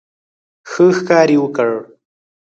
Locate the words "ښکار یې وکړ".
0.97-1.71